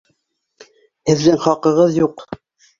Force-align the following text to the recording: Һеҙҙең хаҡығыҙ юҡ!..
Һеҙҙең 1.11 1.39
хаҡығыҙ 1.45 1.97
юҡ!.. 2.03 2.29